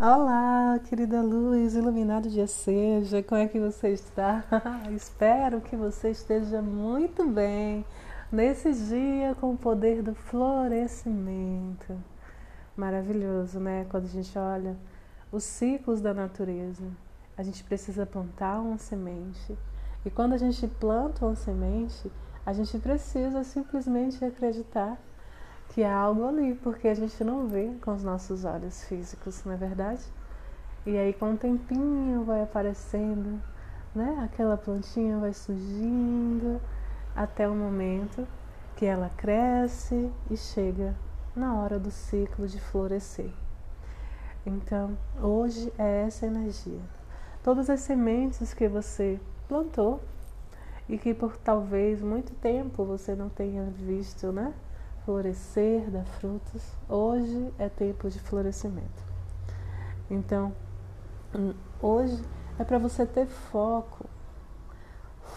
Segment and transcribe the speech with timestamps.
[0.00, 4.44] Olá, querida luz, iluminado dia seja, como é que você está?
[4.94, 7.84] Espero que você esteja muito bem
[8.30, 12.00] nesse dia com o poder do florescimento.
[12.76, 13.86] Maravilhoso, né?
[13.90, 14.76] Quando a gente olha
[15.32, 16.84] os ciclos da natureza,
[17.36, 19.58] a gente precisa plantar uma semente.
[20.06, 22.08] E quando a gente planta uma semente,
[22.46, 24.96] a gente precisa simplesmente acreditar
[25.68, 29.52] que há algo ali, porque a gente não vê com os nossos olhos físicos, não
[29.52, 30.02] é verdade?
[30.86, 33.40] E aí com o tempinho vai aparecendo,
[33.94, 34.20] né?
[34.24, 36.60] Aquela plantinha vai surgindo
[37.14, 38.26] até o momento
[38.76, 40.94] que ela cresce e chega
[41.34, 43.30] na hora do ciclo de florescer.
[44.46, 46.80] Então, hoje é essa energia.
[47.42, 50.00] Todas as sementes que você plantou
[50.88, 54.54] e que por talvez muito tempo você não tenha visto, né?
[55.08, 56.62] Florescer, dar frutos.
[56.86, 59.02] Hoje é tempo de florescimento.
[60.10, 60.54] Então,
[61.34, 62.22] hum, hoje
[62.58, 64.04] é para você ter foco.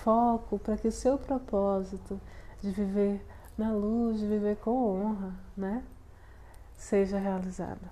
[0.03, 2.19] Foco para que o seu propósito
[2.59, 3.25] de viver
[3.57, 5.85] na luz, de viver com honra, né?
[6.75, 7.89] Seja realizado.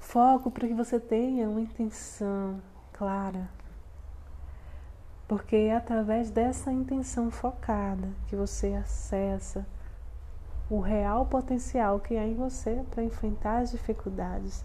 [0.00, 2.60] Foco para que você tenha uma intenção
[2.92, 3.48] clara.
[5.28, 9.64] Porque é através dessa intenção focada que você acessa
[10.70, 14.64] o real potencial que há em você para enfrentar as dificuldades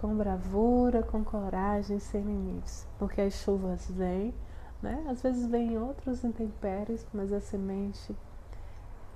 [0.00, 2.86] com bravura, com coragem, sem limites.
[2.98, 4.34] Porque as chuvas vêm,
[4.82, 5.04] né?
[5.08, 8.14] às vezes vêm outros intempéries, mas a semente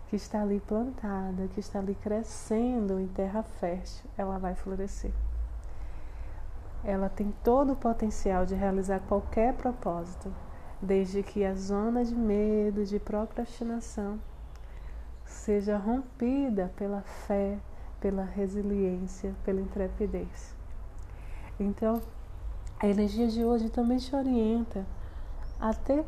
[0.09, 5.13] que está ali plantada, que está ali crescendo em terra fértil, ela vai florescer.
[6.85, 10.35] Ela tem todo o potencial de realizar qualquer propósito,
[10.81, 14.19] desde que a zona de medo, de procrastinação
[15.43, 17.59] seja rompida pela fé,
[18.01, 20.55] pela resiliência, pela intrepidez.
[21.59, 22.01] Então,
[22.79, 24.87] a energia de hoje também te orienta
[25.59, 26.05] a ter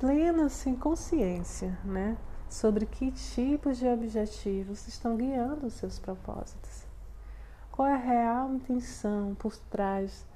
[0.00, 2.16] plena assim, consciência né,
[2.48, 6.84] sobre que tipos de objetivos estão guiando os seus propósitos.
[7.70, 10.26] Qual é a real intenção por trás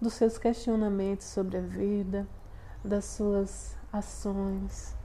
[0.00, 2.26] dos seus questionamentos sobre a vida,
[2.84, 4.96] das suas ações,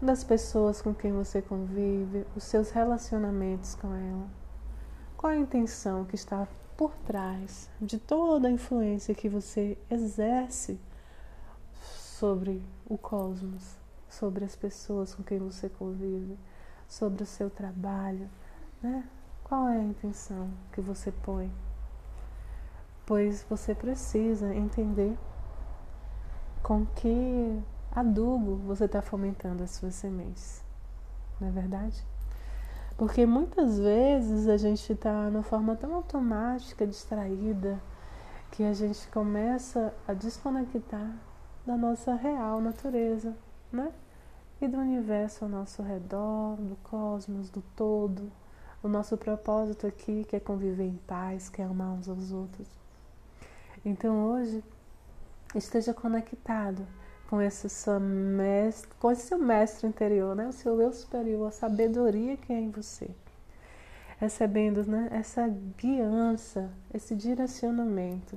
[0.00, 4.28] das pessoas com quem você convive, os seus relacionamentos com ela.
[5.16, 10.80] Qual a intenção que está por trás de toda a influência que você exerce
[11.74, 13.76] sobre o cosmos,
[14.08, 16.38] sobre as pessoas com quem você convive,
[16.88, 18.30] sobre o seu trabalho,
[18.82, 19.06] né?
[19.44, 21.52] Qual é a intenção que você põe?
[23.04, 25.18] Pois você precisa entender
[26.62, 27.62] com que
[27.92, 30.62] adubo você está fomentando as suas sementes.
[31.40, 32.04] Não é verdade?
[32.96, 37.80] Porque muitas vezes a gente está numa forma tão automática, distraída,
[38.50, 41.10] que a gente começa a desconectar
[41.66, 43.34] da nossa real natureza,
[43.72, 43.90] né?
[44.60, 48.30] E do universo ao nosso redor, do cosmos, do todo.
[48.82, 52.68] O nosso propósito aqui que é conviver em paz, que é amar uns aos outros.
[53.84, 54.62] Então hoje
[55.54, 56.86] esteja conectado
[57.30, 60.48] com esse seu mestre, com esse seu mestre interior, né?
[60.48, 63.08] o seu eu superior, a sabedoria que é em você.
[64.18, 65.08] Recebendo né?
[65.12, 65.46] essa
[65.78, 68.36] guiança, esse direcionamento,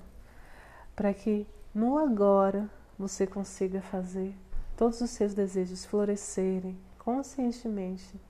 [0.95, 4.35] para que no agora você consiga fazer
[4.77, 8.21] todos os seus desejos florescerem conscientemente,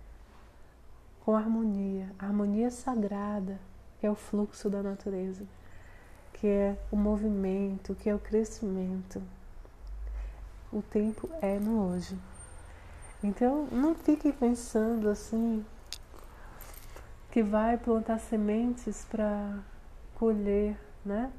[1.25, 3.59] com harmonia, harmonia sagrada,
[3.99, 5.43] que é o fluxo da natureza,
[6.31, 9.21] que é o movimento, que é o crescimento
[10.73, 12.17] o tempo é no hoje.
[13.23, 15.63] Então, não fique pensando assim
[17.31, 19.59] que vai plantar sementes para
[20.15, 21.31] colher, né?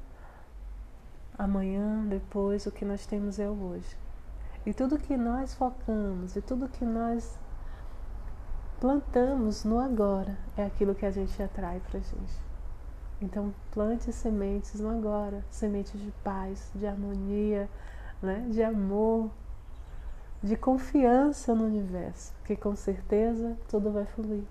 [1.37, 3.95] Amanhã, depois, o que nós temos é o hoje.
[4.65, 7.37] E tudo que nós focamos e tudo que nós
[8.79, 12.45] plantamos no agora é aquilo que a gente atrai para a gente.
[13.21, 17.69] Então, plante sementes no agora, sementes de paz, de harmonia,
[18.25, 18.45] né?
[18.49, 19.29] de amor,
[20.43, 24.43] de confiança no universo, que com certeza tudo vai fluir.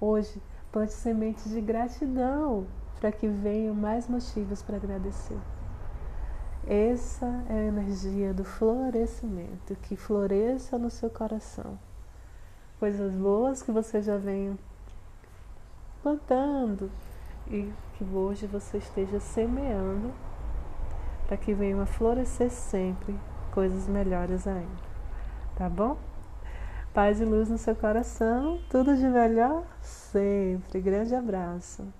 [0.00, 0.40] Hoje,
[0.70, 2.66] plante sementes de gratidão
[3.00, 5.38] para que venham mais motivos para agradecer.
[6.66, 11.78] Essa é a energia do florescimento, que floresça no seu coração.
[12.78, 14.58] Coisas boas que você já vem
[16.02, 16.90] plantando
[17.48, 20.12] e que hoje você esteja semeando
[21.30, 23.16] para que venham a florescer sempre
[23.52, 24.90] coisas melhores ainda.
[25.54, 25.96] Tá bom?
[26.92, 30.80] Paz e luz no seu coração, tudo de melhor sempre.
[30.80, 31.84] Grande abraço.